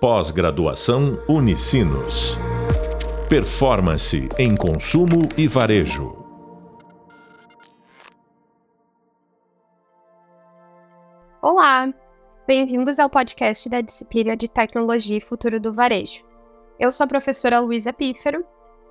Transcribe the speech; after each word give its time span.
Pós-graduação 0.00 1.20
Unicinos. 1.28 2.38
Performance 3.28 4.28
em 4.38 4.54
consumo 4.54 5.28
e 5.36 5.48
varejo. 5.48 6.16
Olá, 11.42 11.92
bem-vindos 12.46 13.00
ao 13.00 13.10
podcast 13.10 13.68
da 13.68 13.80
disciplina 13.80 14.36
de 14.36 14.46
Tecnologia 14.46 15.18
e 15.18 15.20
Futuro 15.20 15.58
do 15.58 15.72
Varejo. 15.72 16.24
Eu 16.78 16.92
sou 16.92 17.02
a 17.02 17.08
professora 17.08 17.58
Luísa 17.58 17.92
Pífero 17.92 18.44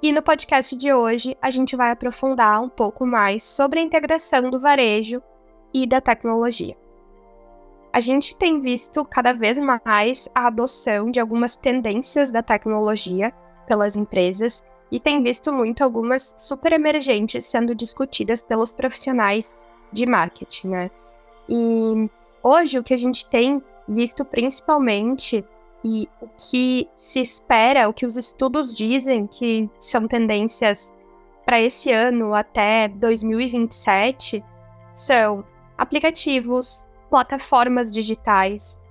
e 0.04 0.12
no 0.12 0.22
podcast 0.22 0.76
de 0.76 0.92
hoje 0.92 1.38
a 1.42 1.50
gente 1.50 1.74
vai 1.74 1.92
aprofundar 1.92 2.62
um 2.62 2.68
pouco 2.68 3.06
mais 3.06 3.44
sobre 3.44 3.80
a 3.80 3.84
integração 3.84 4.50
do 4.50 4.60
varejo 4.60 5.24
e 5.74 5.88
da 5.88 6.02
tecnologia 6.02 6.76
a 7.98 8.00
gente 8.00 8.36
tem 8.36 8.62
visto 8.62 9.04
cada 9.04 9.34
vez 9.34 9.58
mais 9.58 10.30
a 10.36 10.46
adoção 10.46 11.10
de 11.10 11.20
algumas 11.20 11.56
tendências 11.56 12.30
da 12.30 12.44
tecnologia 12.44 13.34
pelas 13.66 13.98
empresas 13.98 14.64
e 14.92 15.00
tem 15.00 15.24
visto 15.24 15.52
muito 15.52 15.84
algumas 15.84 16.36
super 16.38 16.74
emergentes 16.74 17.46
sendo 17.46 17.74
discutidas 17.74 18.44
pelos 18.44 18.72
profissionais 18.72 19.58
de 19.92 20.06
marketing, 20.06 20.68
né? 20.68 20.92
E 21.50 22.08
hoje 22.44 22.78
o 22.78 22.84
que 22.84 22.94
a 22.94 23.00
gente 23.00 23.28
tem 23.32 23.64
visto 23.90 24.24
principalmente 24.24 25.44
e 25.84 26.08
o 26.22 26.28
que 26.38 26.88
se 26.94 27.20
espera, 27.20 27.90
o 27.90 27.94
que 27.94 28.06
os 28.06 28.16
estudos 28.16 28.76
dizem 28.76 29.26
que 29.26 29.68
são 29.80 30.08
tendências 30.08 30.94
para 31.44 31.60
esse 31.60 31.92
ano 31.92 32.36
até 32.36 32.90
2027 32.90 34.46
são 34.92 35.44
aplicativos, 35.76 36.86
plataformas 37.10 37.92
digitais, 37.92 38.82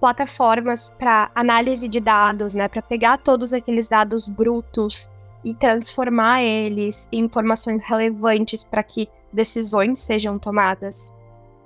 plataformas 0.00 0.90
para 0.98 1.30
análise 1.34 1.88
de 1.88 2.00
dados, 2.00 2.54
né, 2.54 2.68
para 2.68 2.82
pegar 2.82 3.18
todos 3.18 3.52
aqueles 3.52 3.88
dados 3.88 4.28
brutos 4.28 5.10
e 5.44 5.54
transformar 5.54 6.42
eles 6.42 7.08
em 7.12 7.24
informações 7.24 7.82
relevantes 7.82 8.64
para 8.64 8.82
que 8.82 9.08
decisões 9.32 9.98
sejam 9.98 10.38
tomadas. 10.38 11.14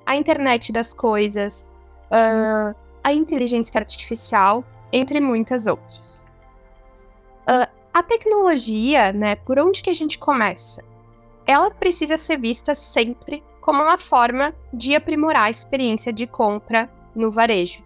A 0.07 0.17
internet 0.17 0.73
das 0.73 0.93
coisas, 0.93 1.75
uh, 2.11 2.75
a 3.03 3.13
inteligência 3.13 3.79
artificial, 3.79 4.65
entre 4.93 5.21
muitas 5.21 5.67
outras. 5.67 6.27
Uh, 7.49 7.71
a 7.93 8.03
tecnologia, 8.03 9.13
né, 9.13 9.37
por 9.37 9.59
onde 9.59 9.83
que 9.83 9.91
a 9.91 9.95
gente 9.95 10.19
começa? 10.19 10.83
Ela 11.47 11.71
precisa 11.71 12.17
ser 12.17 12.39
vista 12.39 12.75
sempre 12.75 13.43
como 13.61 13.83
uma 13.83 13.99
forma 13.99 14.55
de 14.73 14.95
aprimorar 14.95 15.45
a 15.45 15.51
experiência 15.51 16.13
de 16.13 16.27
compra 16.27 16.89
no 17.15 17.31
varejo. 17.31 17.85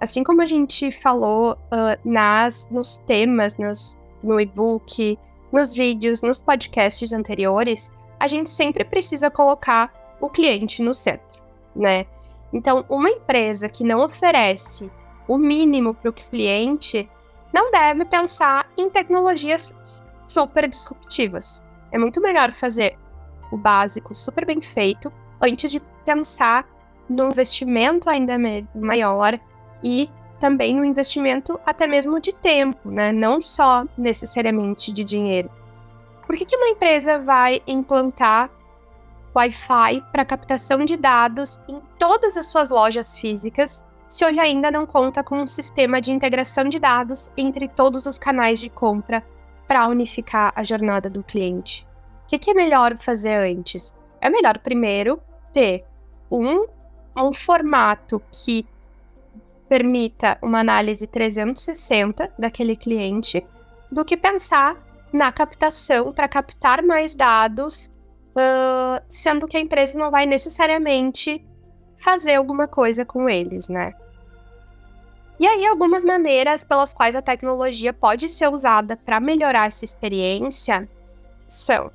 Assim 0.00 0.24
como 0.24 0.42
a 0.42 0.46
gente 0.46 0.90
falou 0.90 1.52
uh, 1.52 2.08
nas, 2.08 2.68
nos 2.70 2.98
temas, 2.98 3.56
nos, 3.56 3.96
no 4.22 4.40
e-book, 4.40 5.18
nos 5.52 5.74
vídeos, 5.74 6.22
nos 6.22 6.40
podcasts 6.40 7.12
anteriores, 7.12 7.92
a 8.18 8.26
gente 8.26 8.50
sempre 8.50 8.84
precisa 8.84 9.30
colocar 9.30 9.92
o 10.20 10.28
cliente 10.28 10.82
no 10.82 10.94
centro, 10.94 11.40
né? 11.74 12.06
Então, 12.52 12.84
uma 12.88 13.08
empresa 13.08 13.68
que 13.68 13.84
não 13.84 14.04
oferece 14.04 14.90
o 15.26 15.38
mínimo 15.38 15.94
para 15.94 16.10
o 16.10 16.12
cliente 16.12 17.08
não 17.52 17.70
deve 17.70 18.04
pensar 18.04 18.70
em 18.76 18.88
tecnologias 18.88 20.02
super 20.26 20.68
disruptivas. 20.68 21.64
É 21.90 21.98
muito 21.98 22.20
melhor 22.20 22.52
fazer 22.52 22.98
o 23.52 23.56
básico 23.56 24.14
super 24.14 24.44
bem 24.44 24.60
feito 24.60 25.12
antes 25.40 25.70
de 25.70 25.80
pensar 26.04 26.66
no 27.08 27.28
investimento 27.28 28.08
ainda 28.08 28.34
maior 28.74 29.38
e 29.84 30.10
também 30.40 30.74
no 30.74 30.84
investimento 30.84 31.60
até 31.64 31.86
mesmo 31.86 32.18
de 32.18 32.32
tempo, 32.32 32.90
né? 32.90 33.12
Não 33.12 33.40
só 33.40 33.84
necessariamente 33.96 34.92
de 34.92 35.04
dinheiro. 35.04 35.50
Por 36.26 36.34
que, 36.34 36.44
que 36.44 36.56
uma 36.56 36.68
empresa 36.68 37.18
vai 37.18 37.62
implantar 37.66 38.50
Wi-Fi 39.34 40.02
para 40.10 40.24
captação 40.24 40.84
de 40.84 40.96
dados 40.96 41.60
em 41.68 41.80
todas 41.98 42.36
as 42.36 42.46
suas 42.46 42.70
lojas 42.70 43.16
físicas, 43.16 43.86
se 44.08 44.24
hoje 44.24 44.38
ainda 44.38 44.70
não 44.70 44.84
conta 44.84 45.22
com 45.22 45.40
um 45.40 45.46
sistema 45.46 46.00
de 46.00 46.12
integração 46.12 46.64
de 46.64 46.78
dados 46.78 47.30
entre 47.36 47.68
todos 47.68 48.04
os 48.06 48.18
canais 48.18 48.60
de 48.60 48.68
compra 48.68 49.24
para 49.66 49.86
unificar 49.88 50.52
a 50.54 50.64
jornada 50.64 51.08
do 51.08 51.22
cliente? 51.22 51.86
Que, 52.32 52.38
que 52.38 52.50
é 52.52 52.54
melhor 52.54 52.96
fazer 52.96 53.42
antes? 53.42 53.94
É 54.18 54.30
melhor 54.30 54.56
primeiro 54.56 55.20
ter 55.52 55.84
um, 56.30 56.66
um 57.14 57.30
formato 57.30 58.22
que 58.32 58.66
permita 59.68 60.38
uma 60.40 60.60
análise 60.60 61.06
360 61.06 62.32
daquele 62.38 62.74
cliente 62.74 63.46
do 63.90 64.02
que 64.02 64.16
pensar 64.16 64.82
na 65.12 65.30
captação 65.30 66.10
para 66.10 66.26
captar 66.26 66.82
mais 66.82 67.14
dados, 67.14 67.90
uh, 68.30 69.04
sendo 69.10 69.46
que 69.46 69.58
a 69.58 69.60
empresa 69.60 69.98
não 69.98 70.10
vai 70.10 70.24
necessariamente 70.24 71.46
fazer 71.98 72.36
alguma 72.36 72.66
coisa 72.66 73.04
com 73.04 73.28
eles, 73.28 73.68
né? 73.68 73.92
E 75.38 75.46
aí, 75.46 75.66
algumas 75.66 76.02
maneiras 76.02 76.64
pelas 76.64 76.94
quais 76.94 77.14
a 77.14 77.20
tecnologia 77.20 77.92
pode 77.92 78.30
ser 78.30 78.48
usada 78.48 78.96
para 78.96 79.20
melhorar 79.20 79.66
essa 79.66 79.84
experiência 79.84 80.88
são 81.46 81.92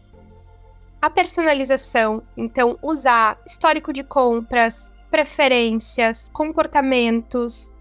a 1.02 1.10
personalização, 1.10 2.24
então 2.36 2.78
usar 2.82 3.38
histórico 3.46 3.94
de 3.94 4.04
compras, 4.04 4.92
preferências, 5.10 6.30
comportamentos. 6.30 7.74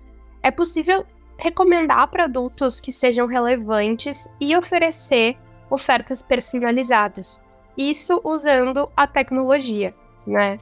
É 0.43 0.51
possível 0.51 1.05
recomendar 1.39 2.09
produtos 2.09 2.81
que 2.81 2.93
sejam 2.93 3.27
relevantes 3.27 4.29
e 4.41 4.57
oferecer 4.57 5.37
ofertas 5.71 6.23
personalizadas. 6.23 7.43
Isso 7.77 8.21
usando 8.25 8.91
a 8.97 9.07
tecnologia, 9.07 9.95
né? 10.27 10.59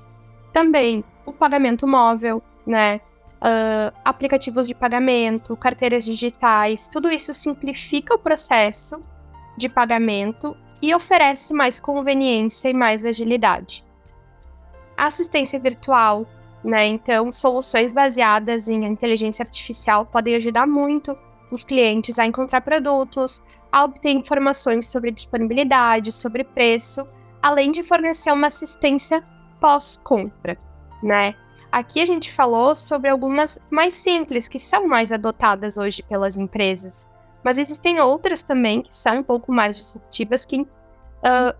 Também 0.53 1.05
o 1.27 1.33
pagamento 1.33 1.87
móvel, 1.87 2.43
né? 2.67 3.01
Uh, 3.43 3.95
aplicativos 4.05 4.67
de 4.67 4.75
pagamento, 4.75 5.55
carteiras 5.57 6.05
digitais, 6.05 6.89
tudo 6.89 7.11
isso 7.11 7.35
simplifica 7.35 8.15
o 8.15 8.19
processo 8.19 9.03
de 9.57 9.69
pagamento 9.69 10.57
e 10.85 10.95
oferece 10.95 11.55
mais 11.55 11.81
conveniência 11.81 12.69
e 12.69 12.75
mais 12.75 13.07
agilidade. 13.07 13.83
assistência 14.99 15.59
virtual, 15.59 16.27
né? 16.63 16.87
Então, 16.87 17.33
soluções 17.33 17.91
baseadas 17.91 18.69
em 18.69 18.85
inteligência 18.85 19.43
artificial 19.43 20.05
podem 20.05 20.37
ajudar 20.37 20.67
muito 20.67 21.17
os 21.51 21.65
clientes 21.65 22.19
a 22.19 22.27
encontrar 22.27 22.61
produtos, 22.61 23.43
a 23.73 23.83
obter 23.85 24.11
informações 24.11 24.87
sobre 24.87 25.11
disponibilidade, 25.11 26.13
sobre 26.13 26.45
preço, 26.45 27.09
além 27.43 27.71
de 27.71 27.83
fornecer 27.83 28.31
uma 28.31 28.49
assistência 28.49 29.25
pós-compra, 29.59 30.59
né? 31.03 31.35
Aqui 31.73 31.99
a 32.01 32.05
gente 32.05 32.31
falou 32.31 32.75
sobre 32.75 33.09
algumas 33.09 33.59
mais 33.71 33.95
simples 33.95 34.49
que 34.49 34.59
são 34.59 34.87
mais 34.87 35.11
adotadas 35.11 35.79
hoje 35.79 36.03
pelas 36.03 36.37
empresas, 36.37 37.09
mas 37.45 37.59
existem 37.59 38.01
outras 38.01 38.43
também 38.43 38.81
que 38.81 38.97
são 38.97 39.19
um 39.19 39.23
pouco 39.23 39.53
mais 39.53 39.77
disruptivas 39.77 40.47
que 40.47 40.63
uh, 40.63 40.67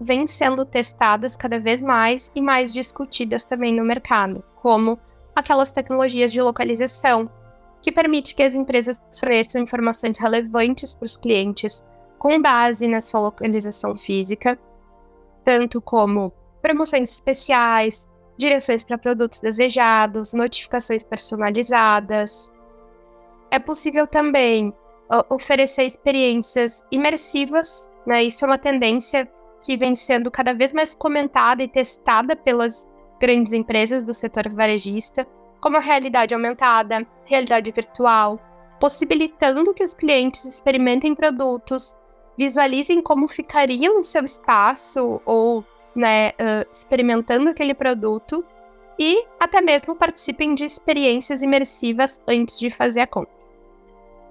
vêm 0.01 0.27
sendo 0.27 0.65
testadas 0.65 1.37
cada 1.37 1.61
vez 1.61 1.83
mais 1.83 2.33
e 2.35 2.41
mais 2.41 2.73
discutidas 2.73 3.45
também 3.45 3.75
no 3.75 3.85
mercado, 3.85 4.43
como 4.57 4.99
aquelas 5.37 5.73
tecnologias 5.73 6.33
de 6.33 6.41
localização, 6.41 7.31
que 7.83 7.93
permite 7.93 8.35
que 8.35 8.43
as 8.43 8.55
empresas 8.55 8.99
ofereçam 9.15 9.61
informações 9.61 10.17
relevantes 10.17 10.95
para 10.95 11.05
os 11.05 11.19
clientes 11.19 11.87
com 12.19 12.41
base 12.41 12.89
na 12.89 13.03
sua 13.03 13.21
localização 13.21 13.95
física, 13.95 14.59
tanto 15.45 15.83
como 15.83 16.33
promoções 16.63 17.11
especiais, 17.11 18.09
direções 18.39 18.83
para 18.83 18.97
produtos 18.97 19.41
desejados, 19.41 20.33
notificações 20.33 21.03
personalizadas. 21.03 22.51
É 23.51 23.59
possível 23.59 24.07
também 24.07 24.73
oferecer 25.29 25.85
experiências 25.85 26.83
imersivas, 26.91 27.91
né? 28.07 28.25
Isso 28.25 28.45
é 28.45 28.49
uma 28.49 28.59
tendência 28.59 29.31
que 29.65 29.77
vem 29.77 29.95
sendo 29.95 30.31
cada 30.31 30.53
vez 30.53 30.73
mais 30.73 30.95
comentada 30.95 31.63
e 31.63 31.69
testada 31.69 32.37
pelas 32.37 32.89
grandes 33.21 33.53
empresas 33.53 34.03
do 34.03 34.13
setor 34.13 34.49
varejista, 34.49 35.27
como 35.61 35.77
a 35.77 35.81
realidade 35.81 36.35
aumentada, 36.35 37.07
realidade 37.25 37.71
virtual, 37.71 38.39
possibilitando 38.79 39.73
que 39.73 39.85
os 39.85 39.95
clientes 39.95 40.45
experimentem 40.45 41.15
produtos, 41.15 41.97
visualizem 42.37 43.01
como 43.01 43.29
ficariam 43.29 43.99
em 43.99 44.03
seu 44.03 44.25
espaço 44.25 45.21
ou 45.25 45.65
né, 45.95 46.31
uh, 46.31 46.69
experimentando 46.71 47.49
aquele 47.49 47.73
produto 47.73 48.45
e 48.99 49.25
até 49.41 49.61
mesmo 49.61 49.95
participem 49.95 50.55
de 50.55 50.65
experiências 50.65 51.43
imersivas 51.43 52.21
antes 52.29 52.59
de 52.59 52.71
fazer 52.71 53.01
a 53.01 53.07
compra 53.07 53.44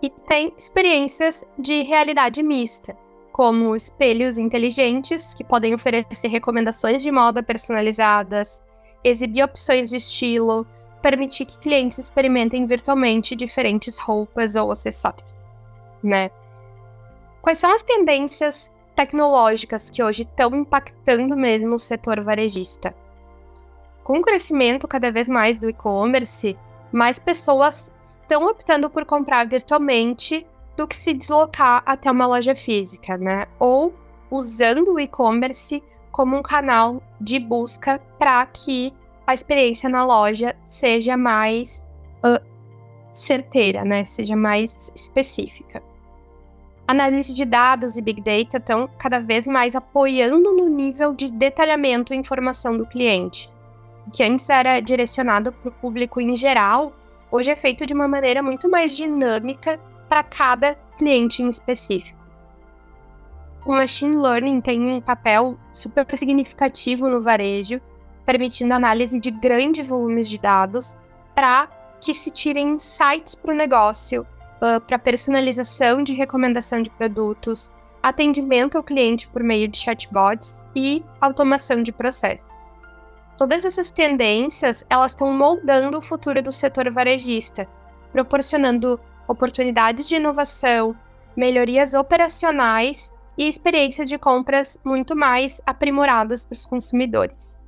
e 0.04 0.10
tem 0.10 0.54
experiências 0.58 1.46
de 1.58 1.82
realidade 1.82 2.44
mista, 2.44 2.96
como 3.32 3.74
espelhos 3.74 4.38
inteligentes, 4.38 5.34
que 5.34 5.46
podem 5.46 5.74
oferecer 5.74 6.28
recomendações 6.28 7.02
de 7.02 7.10
moda 7.10 7.42
personalizadas, 7.42 8.62
exibir 9.02 9.44
opções 9.44 9.90
de 9.90 9.96
estilo, 9.96 10.68
permitir 11.02 11.46
que 11.46 11.58
clientes 11.58 11.98
experimentem 11.98 12.66
virtualmente 12.66 13.34
diferentes 13.34 13.98
roupas 13.98 14.58
ou 14.58 14.72
acessórios, 14.72 15.54
né? 16.04 16.30
Quais 17.42 17.60
são 17.60 17.74
as 17.74 17.82
tendências 17.82 18.70
tecnológicas 18.98 19.90
que 19.90 20.04
hoje 20.04 20.24
estão 20.24 20.54
impactando 20.54 21.36
mesmo 21.36 21.76
o 21.76 21.80
setor 21.80 22.22
varejista? 22.22 22.94
Com 24.04 24.20
o 24.20 24.22
crescimento 24.22 24.86
cada 24.86 25.10
vez 25.12 25.30
mais 25.30 25.58
do 25.58 25.70
e-commerce, 25.70 26.58
mais 26.94 27.20
pessoas 27.20 27.92
estão 27.98 28.48
optando 28.48 28.90
por 28.90 29.06
comprar 29.06 29.48
virtualmente 29.48 30.46
do 30.78 30.88
que 30.88 30.96
se 30.96 31.14
deslocar 31.14 31.84
até 31.86 32.10
uma 32.10 32.26
loja 32.26 32.56
física, 32.56 33.18
né? 33.18 33.48
Ou 33.60 33.94
usando 34.32 34.94
o 34.94 35.00
e-commerce 35.00 35.84
como 36.12 36.38
um 36.38 36.44
canal 36.44 37.02
de 37.20 37.40
busca 37.40 38.00
para 38.18 38.46
que 38.46 38.94
a 39.26 39.34
experiência 39.34 39.90
na 39.90 40.06
loja 40.06 40.56
seja 40.62 41.16
mais 41.16 41.88
uh, 42.26 42.44
certeira, 43.12 43.84
né? 43.84 44.04
Seja 44.04 44.36
mais 44.36 44.92
específica. 44.96 45.82
Análise 46.88 47.34
de 47.34 47.46
dados 47.46 47.96
e 47.96 48.02
Big 48.02 48.22
Data 48.22 48.58
estão 48.58 48.90
cada 48.98 49.20
vez 49.20 49.48
mais 49.48 49.76
apoiando 49.76 50.52
no 50.52 50.68
nível 50.68 51.14
de 51.14 51.30
detalhamento 51.30 52.14
e 52.14 52.18
informação 52.18 52.78
do 52.78 52.86
cliente. 52.86 53.53
Que 54.14 54.24
antes 54.24 54.48
era 54.48 54.80
direcionado 54.80 55.52
para 55.52 55.70
o 55.70 55.74
público 55.74 56.22
em 56.22 56.36
geral, 56.36 56.94
hoje 57.32 57.50
é 57.50 57.56
feito 57.56 57.84
de 57.84 57.96
uma 57.96 58.08
maneira 58.08 58.44
muito 58.44 58.70
mais 58.70 58.96
dinâmica 58.96 59.80
para 60.08 60.22
cada 60.22 60.76
cliente 60.98 61.42
em 61.42 61.50
específico. 61.50 62.24
O 63.66 63.72
machine 63.72 64.16
learning 64.16 64.62
tem 64.62 64.82
um 64.86 65.02
papel 65.02 65.58
super 65.74 66.06
significativo 66.16 67.10
no 67.10 67.22
varejo, 67.22 67.82
permitindo 68.24 68.74
análise 68.74 69.20
de 69.20 69.32
grandes 69.32 69.88
volumes 69.88 70.30
de 70.30 70.38
dados 70.38 70.96
para 71.34 71.68
que 72.00 72.14
se 72.14 72.30
tirem 72.30 72.74
insights 72.74 73.34
para 73.34 73.54
o 73.54 73.58
negócio, 73.58 74.28
uh, 74.62 74.80
para 74.82 75.00
personalização 75.00 76.04
de 76.04 76.14
recomendação 76.14 76.84
de 76.84 76.90
produtos, 76.92 77.74
atendimento 78.04 78.78
ao 78.78 78.84
cliente 78.84 79.28
por 79.30 79.42
meio 79.42 79.68
de 79.68 79.78
chatbots 79.78 80.70
e 80.76 81.04
automação 81.20 81.82
de 81.82 81.92
processos. 81.92 82.73
Todas 83.44 83.66
essas 83.66 83.92
tendências, 83.92 84.86
elas 84.90 85.12
estão 85.12 85.30
moldando 85.34 85.98
o 85.98 86.02
futuro 86.02 86.42
do 86.42 86.50
setor 86.50 86.90
varejista, 86.90 87.68
proporcionando 88.10 88.98
oportunidades 89.28 90.08
de 90.08 90.16
inovação, 90.16 90.96
melhorias 91.36 91.94
operacionais 91.94 93.14
e 93.38 93.46
experiência 93.46 94.06
de 94.06 94.18
compras 94.18 94.80
muito 94.82 95.14
mais 95.14 95.62
aprimoradas 95.66 96.46
para 96.46 96.54
os 96.54 96.66
consumidores. 96.66 97.62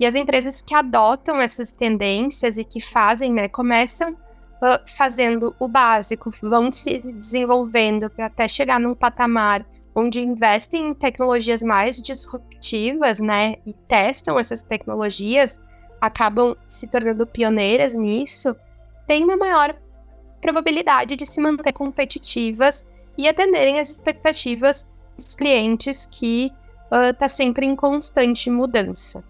E 0.00 0.04
as 0.04 0.16
empresas 0.16 0.60
que 0.60 0.74
adotam 0.74 1.40
essas 1.40 1.70
tendências 1.70 2.58
e 2.58 2.64
que 2.64 2.80
fazem, 2.80 3.32
né, 3.32 3.46
começam 3.46 4.14
uh, 4.14 4.96
fazendo 4.96 5.54
o 5.60 5.68
básico, 5.68 6.28
vão 6.42 6.72
se 6.72 6.98
desenvolvendo 7.12 8.10
até 8.18 8.48
chegar 8.48 8.80
num 8.80 8.96
patamar 8.96 9.64
onde 9.94 10.20
investem 10.20 10.88
em 10.88 10.94
tecnologias 10.94 11.62
mais 11.62 12.00
disruptivas, 12.00 13.20
né, 13.20 13.56
e 13.64 13.72
testam 13.72 14.38
essas 14.38 14.62
tecnologias, 14.62 15.60
acabam 16.00 16.56
se 16.66 16.86
tornando 16.86 17.26
pioneiras 17.26 17.94
nisso, 17.94 18.54
tem 19.06 19.22
uma 19.22 19.36
maior 19.36 19.76
probabilidade 20.40 21.16
de 21.16 21.24
se 21.24 21.40
manter 21.40 21.72
competitivas 21.72 22.86
e 23.16 23.28
atenderem 23.28 23.78
às 23.78 23.90
expectativas 23.90 24.86
dos 25.16 25.34
clientes 25.34 26.06
que 26.06 26.52
está 26.90 27.26
uh, 27.26 27.28
sempre 27.28 27.64
em 27.64 27.76
constante 27.76 28.50
mudança. 28.50 29.24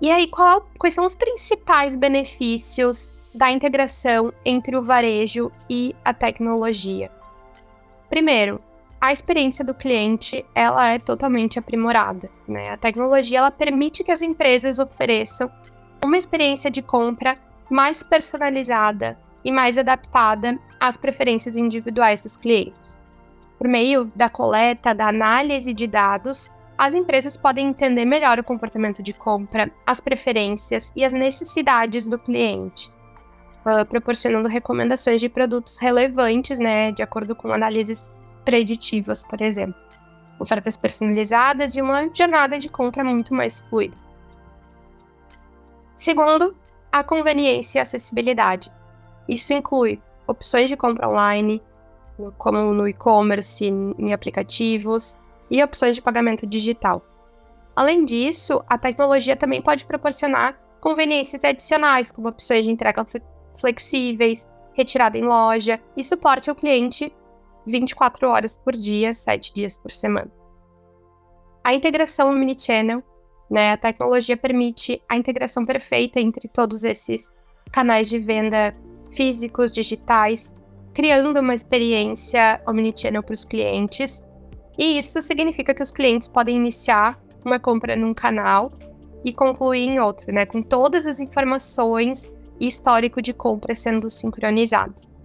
E 0.00 0.10
aí, 0.10 0.28
qual, 0.28 0.68
quais 0.78 0.94
são 0.94 1.04
os 1.04 1.16
principais 1.16 1.96
benefícios 1.96 3.12
da 3.34 3.50
integração 3.50 4.32
entre 4.44 4.76
o 4.76 4.82
varejo 4.82 5.50
e 5.68 5.94
a 6.04 6.14
tecnologia? 6.14 7.10
Primeiro, 8.08 8.60
a 9.00 9.12
experiência 9.12 9.64
do 9.64 9.74
cliente 9.74 10.44
ela 10.54 10.88
é 10.88 10.98
totalmente 10.98 11.58
aprimorada. 11.58 12.30
Né? 12.46 12.70
A 12.70 12.76
tecnologia 12.76 13.38
ela 13.38 13.50
permite 13.50 14.02
que 14.02 14.10
as 14.10 14.22
empresas 14.22 14.78
ofereçam 14.78 15.50
uma 16.04 16.16
experiência 16.16 16.70
de 16.70 16.82
compra 16.82 17.34
mais 17.70 18.02
personalizada 18.02 19.18
e 19.44 19.52
mais 19.52 19.78
adaptada 19.78 20.58
às 20.80 20.96
preferências 20.96 21.56
individuais 21.56 22.22
dos 22.22 22.36
clientes. 22.36 23.00
Por 23.56 23.68
meio 23.68 24.10
da 24.14 24.28
coleta, 24.28 24.94
da 24.94 25.08
análise 25.08 25.72
de 25.74 25.86
dados, 25.86 26.50
as 26.76 26.94
empresas 26.94 27.36
podem 27.36 27.68
entender 27.68 28.04
melhor 28.04 28.38
o 28.38 28.44
comportamento 28.44 29.02
de 29.02 29.12
compra, 29.12 29.70
as 29.84 30.00
preferências 30.00 30.92
e 30.94 31.04
as 31.04 31.12
necessidades 31.12 32.06
do 32.06 32.18
cliente, 32.18 32.90
uh, 33.68 33.84
proporcionando 33.84 34.48
recomendações 34.48 35.20
de 35.20 35.28
produtos 35.28 35.76
relevantes, 35.76 36.58
né, 36.58 36.90
de 36.92 37.02
acordo 37.02 37.34
com 37.36 37.52
análises 37.52 38.12
preditivas, 38.44 39.22
por 39.22 39.40
exemplo. 39.42 39.78
Ofertas 40.40 40.76
personalizadas 40.76 41.76
e 41.76 41.82
uma 41.82 42.08
jornada 42.14 42.58
de 42.58 42.68
compra 42.68 43.04
muito 43.04 43.34
mais 43.34 43.60
fluida. 43.60 43.96
Segundo, 45.94 46.56
a 46.92 47.02
conveniência 47.02 47.78
e 47.78 47.82
acessibilidade. 47.82 48.72
Isso 49.28 49.52
inclui 49.52 50.00
opções 50.26 50.70
de 50.70 50.76
compra 50.76 51.08
online, 51.08 51.60
como 52.38 52.72
no 52.72 52.88
e-commerce, 52.88 53.66
em 53.66 54.12
aplicativos, 54.12 55.18
e 55.50 55.62
opções 55.62 55.96
de 55.96 56.02
pagamento 56.02 56.46
digital. 56.46 57.02
Além 57.74 58.04
disso, 58.04 58.62
a 58.68 58.76
tecnologia 58.76 59.36
também 59.36 59.62
pode 59.62 59.84
proporcionar 59.84 60.58
conveniências 60.80 61.44
adicionais, 61.44 62.10
como 62.12 62.28
opções 62.28 62.64
de 62.64 62.70
entrega 62.70 63.04
flexíveis, 63.58 64.48
retirada 64.74 65.18
em 65.18 65.24
loja 65.24 65.80
e 65.96 66.04
suporte 66.04 66.48
ao 66.48 66.56
cliente 66.56 67.12
24 67.66 68.28
horas 68.28 68.56
por 68.56 68.74
dia, 68.74 69.12
7 69.12 69.52
dias 69.52 69.76
por 69.76 69.90
semana. 69.90 70.30
A 71.64 71.74
integração 71.74 72.30
omnichannel, 72.30 73.02
né, 73.50 73.72
a 73.72 73.76
tecnologia 73.76 74.36
permite 74.36 75.02
a 75.08 75.16
integração 75.16 75.66
perfeita 75.66 76.20
entre 76.20 76.48
todos 76.48 76.84
esses 76.84 77.32
canais 77.70 78.08
de 78.08 78.18
venda 78.18 78.74
físicos, 79.12 79.72
digitais, 79.72 80.54
criando 80.94 81.40
uma 81.40 81.54
experiência 81.54 82.60
omnichannel 82.66 83.22
para 83.22 83.34
os 83.34 83.44
clientes. 83.44 84.26
E 84.78 84.98
isso 84.98 85.20
significa 85.20 85.74
que 85.74 85.82
os 85.82 85.90
clientes 85.90 86.28
podem 86.28 86.56
iniciar 86.56 87.20
uma 87.44 87.58
compra 87.58 87.96
num 87.96 88.14
canal 88.14 88.72
e 89.24 89.32
concluir 89.32 89.88
em 89.88 90.00
outro, 90.00 90.32
né, 90.32 90.46
com 90.46 90.62
todas 90.62 91.06
as 91.06 91.20
informações 91.20 92.32
e 92.60 92.66
histórico 92.66 93.20
de 93.22 93.32
compra 93.32 93.74
sendo 93.74 94.08
sincronizados. 94.10 95.18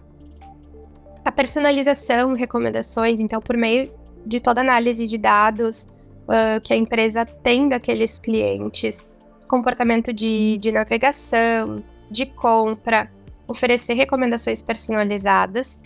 A 1.23 1.31
personalização, 1.31 2.33
recomendações, 2.33 3.19
então, 3.19 3.39
por 3.39 3.55
meio 3.55 3.91
de 4.25 4.39
toda 4.39 4.61
análise 4.61 5.07
de 5.07 5.17
dados 5.17 5.89
uh, 6.27 6.59
que 6.61 6.73
a 6.73 6.77
empresa 6.77 7.25
tem 7.25 7.67
daqueles 7.67 8.17
clientes, 8.17 9.09
comportamento 9.47 10.11
de, 10.11 10.57
de 10.57 10.71
navegação, 10.71 11.83
de 12.09 12.25
compra, 12.25 13.09
oferecer 13.47 13.93
recomendações 13.93 14.61
personalizadas, 14.61 15.81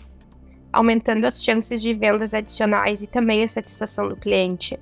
aumentando 0.72 1.24
as 1.24 1.42
chances 1.42 1.80
de 1.80 1.94
vendas 1.94 2.34
adicionais 2.34 3.02
e 3.02 3.06
também 3.06 3.42
a 3.42 3.48
satisfação 3.48 4.08
do 4.08 4.16
cliente. 4.16 4.78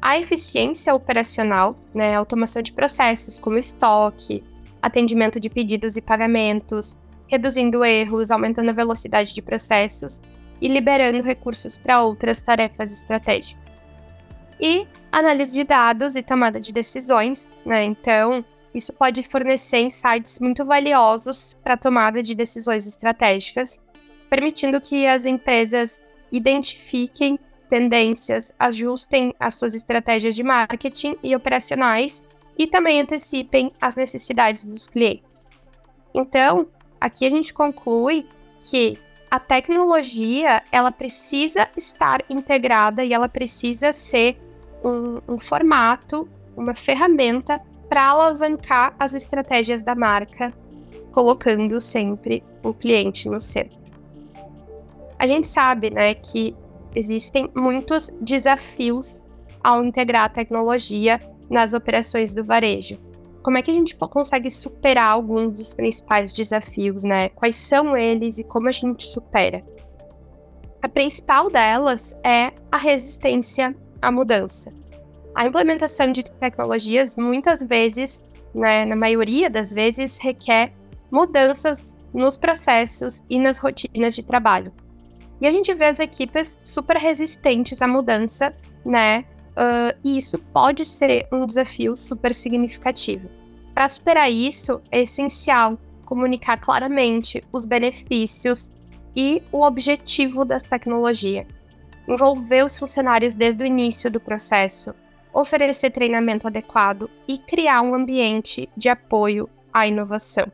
A 0.00 0.18
eficiência 0.18 0.94
operacional, 0.94 1.76
né, 1.94 2.14
automação 2.14 2.62
de 2.62 2.72
processos 2.72 3.38
como 3.38 3.58
estoque, 3.58 4.44
atendimento 4.86 5.38
de 5.40 5.50
pedidos 5.50 5.96
e 5.96 6.00
pagamentos, 6.00 6.96
reduzindo 7.28 7.84
erros, 7.84 8.30
aumentando 8.30 8.70
a 8.70 8.74
velocidade 8.74 9.34
de 9.34 9.42
processos 9.42 10.22
e 10.60 10.68
liberando 10.68 11.22
recursos 11.22 11.76
para 11.76 12.02
outras 12.02 12.40
tarefas 12.40 12.92
estratégicas. 12.92 13.86
E 14.60 14.86
análise 15.12 15.52
de 15.52 15.64
dados 15.64 16.16
e 16.16 16.22
tomada 16.22 16.58
de 16.58 16.72
decisões, 16.72 17.54
né? 17.64 17.84
Então, 17.84 18.44
isso 18.74 18.92
pode 18.92 19.22
fornecer 19.22 19.80
insights 19.80 20.38
muito 20.40 20.64
valiosos 20.64 21.56
para 21.62 21.74
a 21.74 21.78
tomada 21.78 22.22
de 22.22 22.34
decisões 22.34 22.86
estratégicas, 22.86 23.82
permitindo 24.30 24.80
que 24.80 25.06
as 25.06 25.26
empresas 25.26 26.02
identifiquem 26.32 27.38
tendências, 27.68 28.52
ajustem 28.58 29.34
as 29.38 29.54
suas 29.56 29.74
estratégias 29.74 30.34
de 30.34 30.42
marketing 30.42 31.16
e 31.22 31.34
operacionais 31.34 32.25
e 32.58 32.66
também 32.66 33.00
antecipem 33.00 33.72
as 33.80 33.96
necessidades 33.96 34.64
dos 34.64 34.88
clientes. 34.88 35.50
Então, 36.14 36.66
aqui 37.00 37.26
a 37.26 37.30
gente 37.30 37.52
conclui 37.52 38.26
que 38.62 38.98
a 39.30 39.38
tecnologia 39.38 40.62
ela 40.72 40.90
precisa 40.90 41.68
estar 41.76 42.22
integrada 42.30 43.04
e 43.04 43.12
ela 43.12 43.28
precisa 43.28 43.92
ser 43.92 44.38
um, 44.84 45.20
um 45.34 45.38
formato, 45.38 46.28
uma 46.56 46.74
ferramenta 46.74 47.60
para 47.88 48.08
alavancar 48.08 48.94
as 48.98 49.14
estratégias 49.14 49.82
da 49.82 49.94
marca, 49.94 50.52
colocando 51.12 51.80
sempre 51.80 52.42
o 52.62 52.72
cliente 52.72 53.28
no 53.28 53.40
centro. 53.40 53.78
A 55.18 55.26
gente 55.26 55.46
sabe, 55.46 55.90
né, 55.90 56.14
que 56.14 56.54
existem 56.94 57.50
muitos 57.54 58.10
desafios 58.20 59.26
ao 59.62 59.84
integrar 59.84 60.24
a 60.24 60.28
tecnologia 60.28 61.18
nas 61.50 61.74
operações 61.74 62.34
do 62.34 62.44
varejo, 62.44 62.98
como 63.46 63.58
é 63.58 63.62
que 63.62 63.70
a 63.70 63.74
gente 63.74 63.94
consegue 63.94 64.50
superar 64.50 65.12
alguns 65.12 65.52
dos 65.52 65.72
principais 65.72 66.32
desafios, 66.32 67.04
né? 67.04 67.28
Quais 67.28 67.54
são 67.54 67.96
eles 67.96 68.38
e 68.38 68.44
como 68.44 68.68
a 68.68 68.72
gente 68.72 69.04
supera? 69.04 69.64
A 70.82 70.88
principal 70.88 71.48
delas 71.48 72.12
é 72.24 72.52
a 72.72 72.76
resistência 72.76 73.72
à 74.02 74.10
mudança. 74.10 74.72
A 75.36 75.46
implementação 75.46 76.10
de 76.10 76.24
tecnologias 76.24 77.14
muitas 77.14 77.62
vezes, 77.62 78.20
né, 78.52 78.84
na 78.84 78.96
maioria 78.96 79.48
das 79.48 79.72
vezes, 79.72 80.18
requer 80.18 80.72
mudanças 81.08 81.96
nos 82.12 82.36
processos 82.36 83.22
e 83.30 83.38
nas 83.38 83.58
rotinas 83.58 84.16
de 84.16 84.24
trabalho. 84.24 84.72
E 85.40 85.46
a 85.46 85.52
gente 85.52 85.72
vê 85.72 85.84
as 85.84 86.00
equipes 86.00 86.58
super 86.64 86.96
resistentes 86.96 87.80
à 87.80 87.86
mudança, 87.86 88.52
né? 88.84 89.24
Uh, 89.56 89.96
isso 90.04 90.38
pode 90.38 90.84
ser 90.84 91.26
um 91.32 91.46
desafio 91.46 91.96
super 91.96 92.34
significativo. 92.34 93.28
Para 93.74 93.88
superar 93.88 94.30
isso, 94.30 94.82
é 94.90 95.00
essencial 95.00 95.78
comunicar 96.04 96.58
claramente 96.58 97.42
os 97.52 97.66
benefícios 97.66 98.70
e 99.14 99.42
o 99.50 99.62
objetivo 99.62 100.44
da 100.44 100.60
tecnologia. 100.60 101.46
Envolver 102.06 102.64
os 102.64 102.78
funcionários 102.78 103.34
desde 103.34 103.62
o 103.62 103.66
início 103.66 104.10
do 104.10 104.20
processo, 104.20 104.94
oferecer 105.32 105.90
treinamento 105.90 106.46
adequado 106.46 107.10
e 107.26 107.36
criar 107.36 107.82
um 107.82 107.94
ambiente 107.94 108.68
de 108.76 108.88
apoio 108.88 109.48
à 109.72 109.86
inovação. 109.86 110.50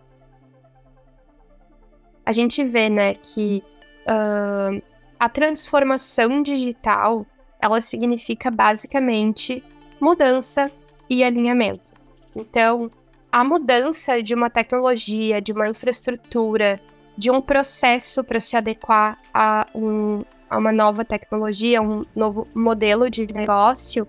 A 2.24 2.32
gente 2.32 2.64
vê, 2.64 2.88
né, 2.88 3.14
que 3.14 3.62
uh, 4.06 4.82
a 5.18 5.28
transformação 5.28 6.42
digital 6.42 7.26
ela 7.62 7.80
significa 7.80 8.50
basicamente 8.50 9.62
mudança 10.00 10.68
e 11.08 11.22
alinhamento. 11.22 11.92
Então, 12.34 12.90
a 13.30 13.44
mudança 13.44 14.20
de 14.20 14.34
uma 14.34 14.50
tecnologia, 14.50 15.40
de 15.40 15.52
uma 15.52 15.68
infraestrutura, 15.68 16.80
de 17.16 17.30
um 17.30 17.40
processo 17.40 18.24
para 18.24 18.40
se 18.40 18.56
adequar 18.56 19.16
a, 19.32 19.64
um, 19.76 20.24
a 20.50 20.58
uma 20.58 20.72
nova 20.72 21.04
tecnologia, 21.04 21.80
um 21.80 22.04
novo 22.16 22.48
modelo 22.52 23.08
de 23.08 23.32
negócio, 23.32 24.08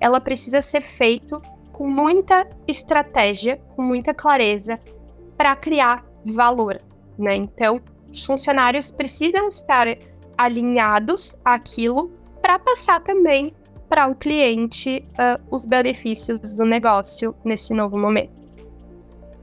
ela 0.00 0.20
precisa 0.20 0.62
ser 0.62 0.80
feito 0.80 1.40
com 1.72 1.90
muita 1.90 2.48
estratégia, 2.66 3.60
com 3.74 3.82
muita 3.82 4.14
clareza 4.14 4.80
para 5.36 5.54
criar 5.54 6.02
valor, 6.24 6.80
né? 7.18 7.34
Então, 7.36 7.78
os 8.10 8.24
funcionários 8.24 8.90
precisam 8.90 9.48
estar 9.48 9.86
alinhados 10.38 11.36
àquilo 11.44 12.10
para 12.46 12.60
passar 12.60 13.02
também 13.02 13.52
para 13.88 14.06
o 14.06 14.14
cliente 14.14 15.04
uh, 15.14 15.42
os 15.50 15.66
benefícios 15.66 16.54
do 16.54 16.64
negócio 16.64 17.34
nesse 17.44 17.74
novo 17.74 17.98
momento. 17.98 18.48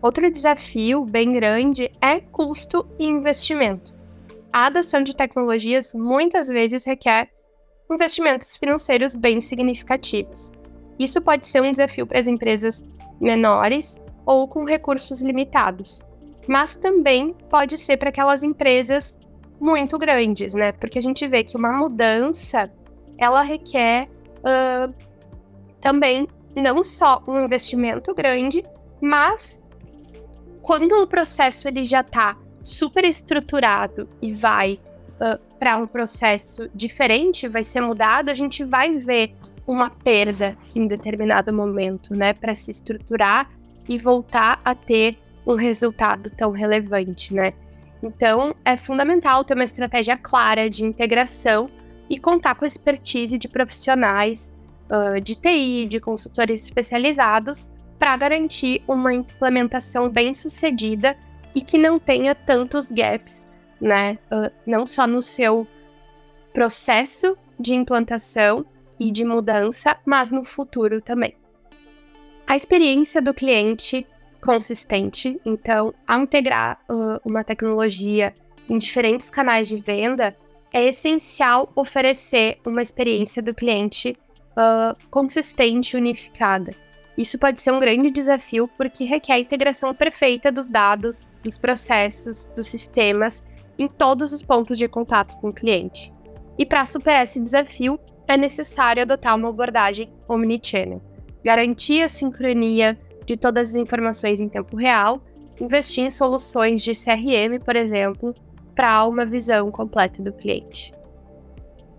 Outro 0.01 0.31
desafio 0.31 1.03
bem 1.03 1.33
grande 1.33 1.91
é 2.01 2.21
custo 2.21 2.87
e 2.97 3.05
investimento. 3.05 3.93
A 4.53 4.67
adoção 4.67 5.03
de 5.03 5.13
tecnologias 5.13 5.93
muitas 5.93 6.47
vezes 6.47 6.85
requer 6.85 7.29
investimentos 7.91 8.55
financeiros 8.55 9.15
bem 9.15 9.41
significativos. 9.41 10.53
Isso 10.97 11.21
pode 11.21 11.45
ser 11.45 11.61
um 11.61 11.71
desafio 11.71 12.07
para 12.07 12.19
as 12.19 12.27
empresas 12.27 12.87
menores 13.19 14.01
ou 14.25 14.47
com 14.47 14.63
recursos 14.63 15.21
limitados 15.21 16.05
mas 16.47 16.75
também 16.75 17.29
pode 17.49 17.77
ser 17.77 17.95
para 17.95 18.09
aquelas 18.09 18.43
empresas 18.43 19.17
muito 19.61 19.97
grandes, 19.97 20.53
né? 20.53 20.73
Porque 20.73 20.99
a 20.99 21.01
gente 21.01 21.25
vê 21.25 21.41
que 21.41 21.55
uma 21.55 21.71
mudança 21.71 22.69
ela 23.23 23.41
requer 23.41 24.09
uh, 24.39 24.93
também 25.81 26.27
não 26.55 26.83
só 26.83 27.21
um 27.27 27.43
investimento 27.43 28.13
grande, 28.13 28.63
mas 29.01 29.61
quando 30.61 30.93
o 31.01 31.07
processo 31.07 31.67
ele 31.67 31.83
já 31.85 32.01
está 32.01 32.37
super 32.61 33.03
estruturado 33.03 34.07
e 34.21 34.33
vai 34.33 34.79
uh, 35.15 35.39
para 35.57 35.77
um 35.77 35.87
processo 35.87 36.69
diferente, 36.73 37.47
vai 37.47 37.63
ser 37.63 37.81
mudado, 37.81 38.29
a 38.29 38.35
gente 38.35 38.63
vai 38.63 38.95
ver 38.95 39.35
uma 39.65 39.89
perda 39.89 40.57
em 40.75 40.85
determinado 40.85 41.53
momento, 41.53 42.13
né, 42.13 42.33
para 42.33 42.53
se 42.53 42.71
estruturar 42.71 43.49
e 43.87 43.97
voltar 43.97 44.61
a 44.63 44.75
ter 44.75 45.17
um 45.45 45.55
resultado 45.55 46.29
tão 46.29 46.51
relevante, 46.51 47.33
né? 47.33 47.53
Então, 48.01 48.53
é 48.65 48.75
fundamental 48.75 49.43
ter 49.43 49.53
uma 49.53 49.63
estratégia 49.63 50.17
clara 50.17 50.69
de 50.69 50.83
integração 50.83 51.69
e 52.09 52.19
contar 52.19 52.55
com 52.55 52.65
a 52.65 52.67
expertise 52.67 53.37
de 53.37 53.47
profissionais 53.47 54.51
uh, 54.89 55.19
de 55.19 55.35
TI, 55.35 55.87
de 55.87 55.99
consultores 55.99 56.63
especializados, 56.63 57.67
para 57.97 58.17
garantir 58.17 58.83
uma 58.87 59.13
implementação 59.13 60.09
bem 60.09 60.33
sucedida 60.33 61.17
e 61.55 61.61
que 61.61 61.77
não 61.77 61.99
tenha 61.99 62.35
tantos 62.35 62.91
gaps, 62.91 63.47
né? 63.79 64.17
Uh, 64.31 64.51
não 64.65 64.85
só 64.85 65.07
no 65.07 65.21
seu 65.21 65.67
processo 66.53 67.37
de 67.59 67.73
implantação 67.73 68.65
e 68.99 69.11
de 69.11 69.23
mudança, 69.23 69.97
mas 70.05 70.31
no 70.31 70.43
futuro 70.43 71.01
também. 71.01 71.35
A 72.45 72.55
experiência 72.55 73.21
do 73.21 73.33
cliente 73.33 74.05
consistente. 74.43 75.39
Então, 75.45 75.93
ao 76.05 76.21
integrar 76.21 76.79
uh, 76.89 77.19
uma 77.25 77.43
tecnologia 77.43 78.35
em 78.69 78.77
diferentes 78.77 79.29
canais 79.29 79.67
de 79.67 79.77
venda, 79.77 80.35
é 80.73 80.85
essencial 80.87 81.71
oferecer 81.75 82.57
uma 82.65 82.81
experiência 82.81 83.41
do 83.41 83.53
cliente 83.53 84.15
uh, 84.57 84.97
consistente 85.11 85.95
e 85.95 85.99
unificada. 85.99 86.73
Isso 87.15 87.37
pode 87.37 87.61
ser 87.61 87.71
um 87.71 87.79
grande 87.79 88.09
desafio 88.09 88.67
porque 88.75 89.03
requer 89.03 89.33
a 89.33 89.39
integração 89.39 89.93
perfeita 89.93 90.51
dos 90.51 90.69
dados, 90.69 91.27
dos 91.43 91.59
processos, 91.59 92.47
dos 92.55 92.65
sistemas 92.65 93.43
em 93.77 93.87
todos 93.87 94.33
os 94.33 94.41
pontos 94.41 94.79
de 94.79 94.87
contato 94.87 95.39
com 95.39 95.49
o 95.49 95.53
cliente. 95.53 96.11
E 96.57 96.65
para 96.65 96.85
superar 96.85 97.23
esse 97.23 97.39
desafio, 97.39 97.99
é 98.27 98.35
necessário 98.35 99.03
adotar 99.03 99.35
uma 99.35 99.49
abordagem 99.49 100.11
omnichannel, 100.27 101.01
garantir 101.43 102.01
a 102.01 102.07
sincronia 102.07 102.97
de 103.25 103.37
todas 103.37 103.69
as 103.69 103.75
informações 103.75 104.39
em 104.39 104.49
tempo 104.49 104.75
real, 104.75 105.21
investir 105.61 106.03
em 106.03 106.09
soluções 106.09 106.81
de 106.81 106.93
CRM, 106.93 107.59
por 107.63 107.75
exemplo, 107.75 108.33
para 108.75 109.05
uma 109.05 109.25
visão 109.25 109.71
completa 109.71 110.21
do 110.21 110.33
cliente. 110.33 110.93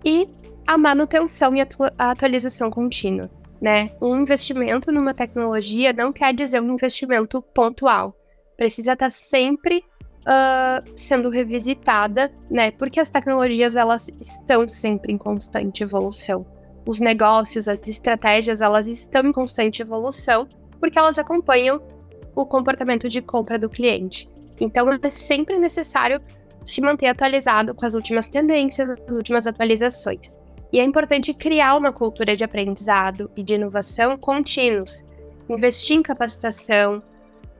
E 0.04 0.28
a 0.66 0.76
manutenção 0.76 1.54
e 1.54 1.60
a 1.60 2.10
atualização 2.10 2.70
contínua. 2.70 3.30
Né? 3.60 3.90
Um 4.00 4.20
investimento 4.20 4.92
numa 4.92 5.14
tecnologia 5.14 5.92
não 5.92 6.12
quer 6.12 6.34
dizer 6.34 6.60
um 6.60 6.72
investimento 6.72 7.40
pontual. 7.40 8.14
Precisa 8.56 8.92
estar 8.92 9.06
tá 9.06 9.10
sempre 9.10 9.82
uh, 10.24 10.92
sendo 10.96 11.28
revisitada, 11.28 12.32
né? 12.50 12.70
Porque 12.72 13.00
as 13.00 13.10
tecnologias 13.10 13.76
elas 13.76 14.10
estão 14.20 14.68
sempre 14.68 15.12
em 15.12 15.16
constante 15.16 15.82
evolução. 15.82 16.46
Os 16.86 17.00
negócios, 17.00 17.66
as 17.66 17.86
estratégias, 17.88 18.60
elas 18.60 18.86
estão 18.86 19.22
em 19.22 19.32
constante 19.32 19.80
evolução 19.80 20.46
porque 20.78 20.98
elas 20.98 21.18
acompanham 21.18 21.80
o 22.34 22.44
comportamento 22.44 23.08
de 23.08 23.22
compra 23.22 23.58
do 23.58 23.70
cliente. 23.70 24.28
Então 24.60 24.86
é 24.92 25.10
sempre 25.10 25.58
necessário 25.58 26.20
se 26.64 26.80
manter 26.80 27.06
atualizado 27.06 27.74
com 27.74 27.84
as 27.84 27.94
últimas 27.94 28.28
tendências, 28.28 28.90
as 28.90 29.14
últimas 29.14 29.46
atualizações. 29.46 30.40
E 30.72 30.80
é 30.80 30.84
importante 30.84 31.32
criar 31.32 31.76
uma 31.76 31.92
cultura 31.92 32.34
de 32.34 32.42
aprendizado 32.42 33.30
e 33.36 33.42
de 33.42 33.54
inovação 33.54 34.16
contínuos, 34.16 35.04
investir 35.48 35.96
em 35.96 36.02
capacitação, 36.02 37.02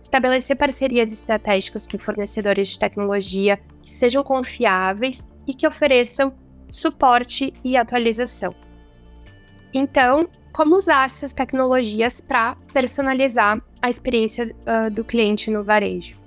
estabelecer 0.00 0.56
parcerias 0.56 1.12
estratégicas 1.12 1.86
com 1.86 1.96
fornecedores 1.96 2.70
de 2.70 2.78
tecnologia 2.78 3.58
que 3.82 3.90
sejam 3.90 4.22
confiáveis 4.22 5.28
e 5.46 5.54
que 5.54 5.66
ofereçam 5.66 6.32
suporte 6.68 7.52
e 7.62 7.76
atualização. 7.76 8.54
Então, 9.72 10.28
como 10.52 10.76
usar 10.76 11.06
essas 11.06 11.32
tecnologias 11.32 12.20
para 12.20 12.56
personalizar 12.72 13.60
a 13.82 13.90
experiência 13.90 14.54
uh, 14.66 14.90
do 14.90 15.04
cliente 15.04 15.50
no 15.50 15.64
varejo. 15.64 16.23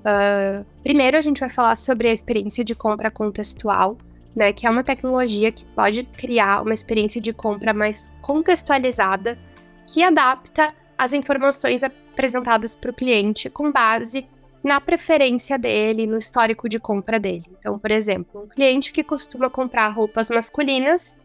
Uh, 0.00 0.64
primeiro, 0.82 1.16
a 1.16 1.20
gente 1.20 1.40
vai 1.40 1.48
falar 1.48 1.76
sobre 1.76 2.08
a 2.08 2.12
experiência 2.12 2.64
de 2.64 2.74
compra 2.74 3.10
contextual, 3.10 3.96
né, 4.34 4.52
que 4.52 4.66
é 4.66 4.70
uma 4.70 4.84
tecnologia 4.84 5.52
que 5.52 5.64
pode 5.74 6.04
criar 6.04 6.62
uma 6.62 6.72
experiência 6.72 7.20
de 7.20 7.32
compra 7.32 7.74
mais 7.74 8.10
contextualizada, 8.22 9.38
que 9.86 10.02
adapta 10.02 10.72
as 10.96 11.12
informações 11.12 11.82
apresentadas 11.82 12.74
para 12.74 12.90
o 12.90 12.94
cliente 12.94 13.50
com 13.50 13.72
base 13.72 14.26
na 14.62 14.80
preferência 14.80 15.58
dele, 15.58 16.06
no 16.06 16.18
histórico 16.18 16.68
de 16.68 16.78
compra 16.78 17.18
dele. 17.18 17.46
Então, 17.58 17.78
por 17.78 17.90
exemplo, 17.90 18.44
um 18.44 18.48
cliente 18.48 18.92
que 18.92 19.02
costuma 19.02 19.48
comprar 19.48 19.88
roupas 19.88 20.28
masculinas, 20.28 21.18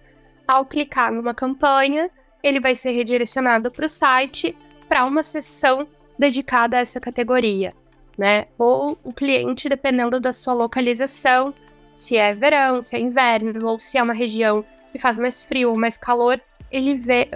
ao 0.48 0.65
clicar 0.65 1.12
numa 1.12 1.34
campanha, 1.34 2.10
ele 2.41 2.60
vai 2.60 2.75
ser 2.75 2.91
redirecionado 2.91 3.72
para 3.72 3.86
o 3.86 3.89
site 3.89 4.55
para 4.88 5.05
uma 5.05 5.24
seção 5.24 5.88
dedicada 6.17 6.77
a 6.77 6.79
essa 6.79 7.00
categoria, 7.00 7.74
né? 8.17 8.45
Ou 8.57 8.98
o 9.03 9.13
cliente, 9.13 9.69
dependendo 9.69 10.19
da 10.19 10.31
sua 10.31 10.53
localização, 10.53 11.53
se 11.93 12.17
é 12.17 12.34
verão, 12.34 12.81
se 12.81 12.95
é 12.95 13.00
inverno, 13.00 13.67
ou 13.67 13.79
se 13.79 13.98
é 13.98 14.03
uma 14.03 14.13
região 14.13 14.63
que 14.91 15.00
faz 15.00 15.17
mais 15.17 15.45
frio 15.45 15.69
ou 15.69 15.77
mais 15.77 15.98
calor, 15.98 16.39
ele 16.72 16.95
vê, 16.95 17.29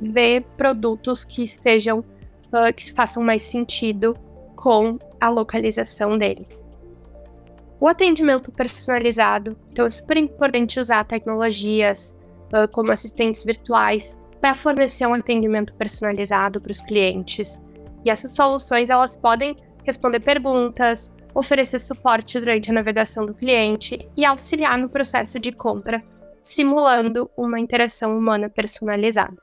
vê 0.00 0.44
produtos 0.56 1.24
que 1.24 1.42
estejam 1.42 2.00
uh, 2.00 2.72
que 2.74 2.92
façam 2.92 3.22
mais 3.22 3.42
sentido 3.42 4.16
com 4.56 4.98
a 5.20 5.28
localização 5.28 6.16
dele. 6.16 6.46
O 7.80 7.88
atendimento 7.88 8.52
personalizado, 8.52 9.56
então 9.70 9.86
é 9.86 9.90
super 9.90 10.16
importante 10.16 10.78
usar 10.78 11.04
tecnologias 11.04 12.16
uh, 12.52 12.70
como 12.70 12.92
assistentes 12.92 13.44
virtuais 13.44 14.18
para 14.40 14.54
fornecer 14.54 15.06
um 15.06 15.14
atendimento 15.14 15.74
personalizado 15.74 16.60
para 16.60 16.70
os 16.70 16.80
clientes. 16.80 17.60
E 18.04 18.10
essas 18.10 18.32
soluções 18.32 18.90
elas 18.90 19.16
podem 19.16 19.56
responder 19.84 20.20
perguntas, 20.20 21.14
oferecer 21.34 21.78
suporte 21.78 22.38
durante 22.38 22.70
a 22.70 22.74
navegação 22.74 23.26
do 23.26 23.34
cliente 23.34 23.98
e 24.16 24.24
auxiliar 24.24 24.78
no 24.78 24.88
processo 24.88 25.38
de 25.38 25.52
compra, 25.52 26.02
simulando 26.42 27.30
uma 27.36 27.58
interação 27.58 28.16
humana 28.16 28.48
personalizada. 28.48 29.36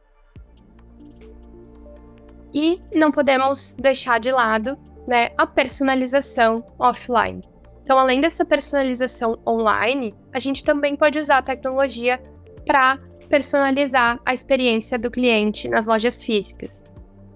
E 2.53 2.81
não 2.93 3.11
podemos 3.11 3.73
deixar 3.79 4.19
de 4.19 4.31
lado 4.31 4.77
né, 5.07 5.29
a 5.37 5.47
personalização 5.47 6.65
offline. 6.77 7.41
Então, 7.83 7.97
além 7.97 8.21
dessa 8.21 8.45
personalização 8.45 9.33
online, 9.45 10.13
a 10.33 10.39
gente 10.39 10.63
também 10.63 10.95
pode 10.95 11.19
usar 11.19 11.39
a 11.39 11.41
tecnologia 11.41 12.21
para 12.65 12.97
personalizar 13.27 14.19
a 14.25 14.33
experiência 14.33 14.99
do 14.99 15.09
cliente 15.09 15.67
nas 15.67 15.87
lojas 15.87 16.21
físicas. 16.21 16.83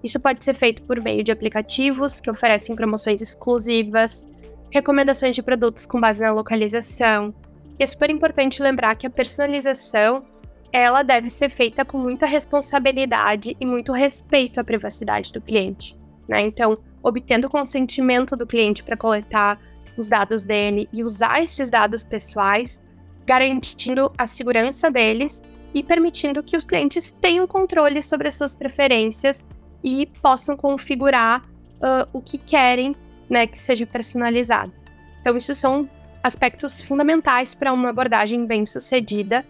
Isso 0.06 0.20
pode 0.20 0.44
ser 0.44 0.54
feito 0.54 0.84
por 0.84 1.02
meio 1.02 1.24
de 1.24 1.32
aplicativos 1.32 2.20
que 2.20 2.30
oferecem 2.30 2.76
promoções 2.76 3.20
exclusivas, 3.20 4.24
recomendações 4.70 5.34
de 5.34 5.42
produtos 5.42 5.84
com 5.84 6.00
base 6.00 6.22
na 6.22 6.32
localização. 6.32 7.34
E 7.76 7.82
é 7.82 7.86
super 7.86 8.08
importante 8.08 8.62
lembrar 8.62 8.94
que 8.94 9.08
a 9.08 9.10
personalização 9.10 10.24
ela 10.72 11.02
deve 11.02 11.28
ser 11.28 11.48
feita 11.48 11.84
com 11.84 11.98
muita 11.98 12.24
responsabilidade 12.24 13.56
e 13.58 13.66
muito 13.66 13.90
respeito 13.90 14.60
à 14.60 14.64
privacidade 14.64 15.32
do 15.32 15.40
cliente. 15.40 15.96
Né? 16.28 16.42
Então, 16.42 16.74
obtendo 17.02 17.48
o 17.48 17.50
consentimento 17.50 18.36
do 18.36 18.46
cliente 18.46 18.84
para 18.84 18.96
coletar 18.96 19.58
os 19.96 20.08
dados 20.08 20.44
dele 20.44 20.88
e 20.92 21.02
usar 21.02 21.42
esses 21.42 21.68
dados 21.68 22.04
pessoais, 22.04 22.80
garantindo 23.26 24.12
a 24.16 24.24
segurança 24.24 24.88
deles 24.88 25.42
e 25.74 25.82
permitindo 25.82 26.44
que 26.44 26.56
os 26.56 26.64
clientes 26.64 27.10
tenham 27.20 27.44
controle 27.44 28.00
sobre 28.00 28.28
as 28.28 28.36
suas 28.36 28.54
preferências 28.54 29.48
e 29.86 30.04
possam 30.20 30.56
configurar 30.56 31.40
uh, 31.40 32.08
o 32.12 32.20
que 32.20 32.36
querem 32.36 32.96
né, 33.30 33.46
que 33.46 33.56
seja 33.56 33.86
personalizado. 33.86 34.72
Então, 35.20 35.36
isso 35.36 35.54
são 35.54 35.88
aspectos 36.24 36.82
fundamentais 36.82 37.54
para 37.54 37.72
uma 37.72 37.90
abordagem 37.90 38.44
bem 38.46 38.66
sucedida 38.66 39.46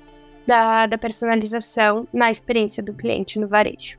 da, 0.46 0.86
da 0.86 0.98
personalização 0.98 2.06
na 2.12 2.30
experiência 2.30 2.82
do 2.82 2.92
cliente 2.92 3.38
no 3.38 3.48
varejo. 3.48 3.98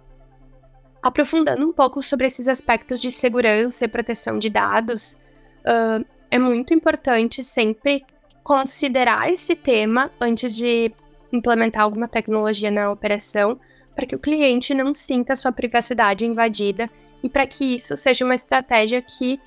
Aprofundando 1.02 1.68
um 1.68 1.74
pouco 1.74 2.04
sobre 2.04 2.28
esses 2.28 2.48
aspectos 2.48 3.02
de 3.02 3.10
segurança 3.10 3.86
e 3.86 3.88
proteção 3.88 4.38
de 4.38 4.50
dados, 4.52 5.18
uh, 5.66 6.06
é 6.30 6.38
muito 6.38 6.72
importante 6.72 7.44
sempre 7.44 8.06
considerar 8.44 9.32
esse 9.32 9.56
tema 9.56 10.12
antes 10.22 10.56
de 10.56 10.92
implementar 11.34 11.82
alguma 11.82 12.08
tecnologia 12.08 12.70
na 12.70 12.90
operação, 12.90 13.60
para 13.98 14.06
que 14.06 14.16
o 14.16 14.20
cliente 14.20 14.76
não 14.76 14.94
sinta 14.94 15.36
sua 15.36 15.52
privacidade 15.52 16.24
invadida 16.24 16.88
e 17.24 17.28
para 17.28 17.48
que 17.48 17.74
isso 17.74 17.98
seja 17.98 18.24
uma 18.24 18.36
estratégia 18.36 19.02
que 19.02 19.42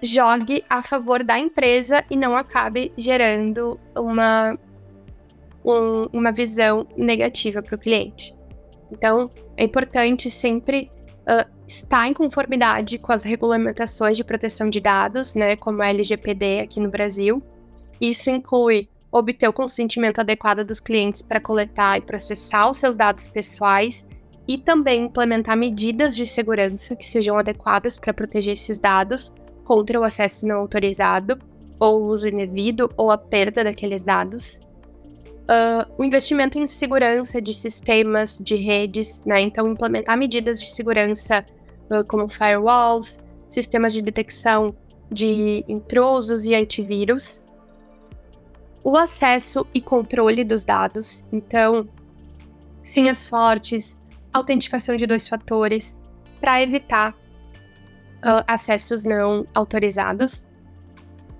jogue 0.00 0.64
a 0.70 0.80
favor 0.84 1.24
da 1.24 1.36
empresa 1.36 2.04
e 2.08 2.16
não 2.16 2.36
acabe 2.36 2.92
gerando 2.96 3.76
uma, 3.96 4.52
um, 5.64 6.04
uma 6.12 6.30
visão 6.30 6.86
negativa 6.96 7.60
para 7.60 7.74
o 7.74 7.78
cliente. 7.78 8.32
Então, 8.92 9.28
é 9.56 9.64
importante 9.64 10.30
sempre 10.30 10.88
uh, 11.22 11.50
estar 11.66 12.06
em 12.06 12.14
conformidade 12.14 12.98
com 12.98 13.10
as 13.10 13.24
regulamentações 13.24 14.16
de 14.16 14.22
proteção 14.22 14.70
de 14.70 14.80
dados, 14.80 15.34
né, 15.34 15.56
como 15.56 15.82
a 15.82 15.88
LGPD 15.88 16.60
aqui 16.60 16.78
no 16.78 16.88
Brasil. 16.88 17.42
Isso 18.00 18.30
inclui 18.30 18.88
obter 19.12 19.46
o 19.46 19.52
consentimento 19.52 20.20
adequado 20.20 20.64
dos 20.64 20.80
clientes 20.80 21.20
para 21.20 21.38
coletar 21.38 21.98
e 21.98 22.00
processar 22.00 22.70
os 22.70 22.78
seus 22.78 22.96
dados 22.96 23.26
pessoais 23.26 24.08
e 24.48 24.56
também 24.56 25.04
implementar 25.04 25.56
medidas 25.56 26.16
de 26.16 26.26
segurança 26.26 26.96
que 26.96 27.06
sejam 27.06 27.38
adequadas 27.38 27.98
para 27.98 28.14
proteger 28.14 28.54
esses 28.54 28.78
dados 28.78 29.30
contra 29.64 30.00
o 30.00 30.04
acesso 30.04 30.46
não 30.46 30.56
autorizado, 30.56 31.38
ou 31.78 32.02
o 32.02 32.06
uso 32.06 32.28
indevido, 32.28 32.90
ou 32.96 33.10
a 33.10 33.18
perda 33.18 33.62
daqueles 33.62 34.02
dados. 34.02 34.60
Uh, 35.42 35.84
o 35.98 36.04
investimento 36.04 36.58
em 36.58 36.66
segurança 36.66 37.40
de 37.40 37.52
sistemas, 37.52 38.38
de 38.38 38.54
redes, 38.56 39.20
né? 39.26 39.40
Então, 39.40 39.68
implementar 39.68 40.16
medidas 40.16 40.60
de 40.60 40.70
segurança 40.70 41.44
uh, 41.90 42.04
como 42.06 42.28
firewalls, 42.28 43.20
sistemas 43.48 43.92
de 43.92 44.00
detecção 44.00 44.74
de 45.10 45.64
intrusos 45.68 46.44
e 46.44 46.54
antivírus. 46.54 47.41
O 48.84 48.96
acesso 48.96 49.64
e 49.72 49.80
controle 49.80 50.42
dos 50.42 50.64
dados, 50.64 51.24
então, 51.32 51.88
senhas 52.80 53.28
fortes, 53.28 53.96
autenticação 54.32 54.96
de 54.96 55.06
dois 55.06 55.28
fatores, 55.28 55.96
para 56.40 56.60
evitar 56.60 57.14
uh, 57.14 58.42
acessos 58.46 59.04
não 59.04 59.46
autorizados. 59.54 60.44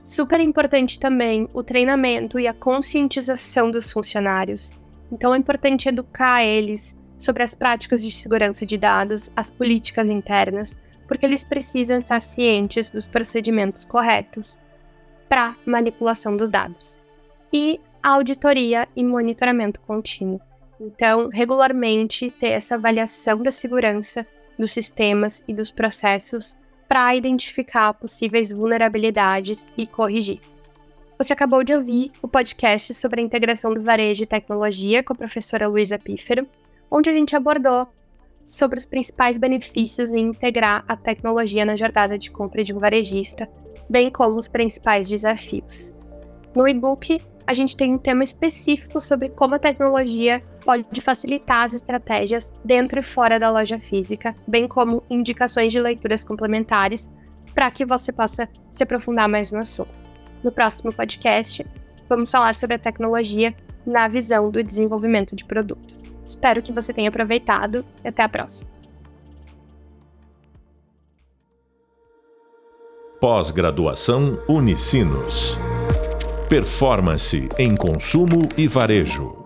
Super 0.04 0.38
importante 0.38 1.00
também 1.00 1.48
o 1.52 1.64
treinamento 1.64 2.38
e 2.38 2.46
a 2.46 2.54
conscientização 2.54 3.72
dos 3.72 3.90
funcionários. 3.90 4.70
Então 5.10 5.34
é 5.34 5.38
importante 5.38 5.88
educar 5.88 6.44
eles 6.44 6.96
sobre 7.18 7.42
as 7.42 7.56
práticas 7.56 8.02
de 8.02 8.10
segurança 8.10 8.64
de 8.64 8.78
dados, 8.78 9.30
as 9.34 9.50
políticas 9.50 10.08
internas, 10.08 10.78
porque 11.08 11.26
eles 11.26 11.42
precisam 11.42 11.98
estar 11.98 12.20
cientes 12.20 12.90
dos 12.90 13.08
procedimentos 13.08 13.84
corretos 13.84 14.58
para 15.28 15.56
manipulação 15.66 16.36
dos 16.36 16.50
dados. 16.50 17.01
E 17.52 17.80
auditoria 18.02 18.88
e 18.96 19.04
monitoramento 19.04 19.80
contínuo. 19.80 20.40
Então, 20.80 21.28
regularmente 21.28 22.30
ter 22.30 22.48
essa 22.48 22.74
avaliação 22.74 23.42
da 23.42 23.50
segurança 23.50 24.26
dos 24.58 24.72
sistemas 24.72 25.44
e 25.46 25.54
dos 25.54 25.70
processos 25.70 26.56
para 26.88 27.14
identificar 27.14 27.94
possíveis 27.94 28.50
vulnerabilidades 28.50 29.66
e 29.76 29.86
corrigir. 29.86 30.40
Você 31.16 31.32
acabou 31.32 31.62
de 31.62 31.74
ouvir 31.74 32.10
o 32.20 32.26
podcast 32.26 32.92
sobre 32.94 33.20
a 33.20 33.24
integração 33.24 33.72
do 33.72 33.82
varejo 33.82 34.24
e 34.24 34.26
tecnologia 34.26 35.02
com 35.02 35.12
a 35.12 35.16
professora 35.16 35.68
Luísa 35.68 35.98
Pífero, 35.98 36.46
onde 36.90 37.08
a 37.08 37.12
gente 37.12 37.36
abordou 37.36 37.86
sobre 38.44 38.78
os 38.78 38.84
principais 38.84 39.38
benefícios 39.38 40.10
em 40.10 40.28
integrar 40.28 40.84
a 40.88 40.96
tecnologia 40.96 41.64
na 41.64 41.76
jornada 41.76 42.18
de 42.18 42.30
compra 42.30 42.64
de 42.64 42.74
um 42.74 42.78
varejista, 42.78 43.48
bem 43.88 44.10
como 44.10 44.36
os 44.36 44.48
principais 44.48 45.08
desafios. 45.08 45.94
No 46.54 46.66
e-book, 46.66 47.20
a 47.52 47.54
gente 47.54 47.76
tem 47.76 47.94
um 47.94 47.98
tema 47.98 48.24
específico 48.24 48.98
sobre 48.98 49.28
como 49.28 49.54
a 49.54 49.58
tecnologia 49.58 50.42
pode 50.64 51.00
facilitar 51.02 51.64
as 51.64 51.74
estratégias 51.74 52.50
dentro 52.64 52.98
e 52.98 53.02
fora 53.02 53.38
da 53.38 53.50
loja 53.50 53.78
física, 53.78 54.34
bem 54.48 54.66
como 54.66 55.02
indicações 55.10 55.70
de 55.70 55.78
leituras 55.78 56.24
complementares 56.24 57.10
para 57.54 57.70
que 57.70 57.84
você 57.84 58.10
possa 58.10 58.48
se 58.70 58.82
aprofundar 58.82 59.28
mais 59.28 59.52
no 59.52 59.58
assunto. 59.58 59.90
No 60.42 60.50
próximo 60.50 60.92
podcast, 60.94 61.64
vamos 62.08 62.30
falar 62.30 62.54
sobre 62.54 62.76
a 62.76 62.78
tecnologia 62.78 63.54
na 63.84 64.08
visão 64.08 64.50
do 64.50 64.62
desenvolvimento 64.62 65.36
de 65.36 65.44
produto. 65.44 65.94
Espero 66.24 66.62
que 66.62 66.72
você 66.72 66.92
tenha 66.92 67.10
aproveitado 67.10 67.84
e 68.02 68.08
até 68.08 68.22
a 68.22 68.28
próxima. 68.28 68.70
Pós-graduação 73.20 74.42
Unicinos. 74.48 75.58
Performance 76.52 77.48
em 77.58 77.74
consumo 77.74 78.46
e 78.58 78.68
varejo. 78.68 79.41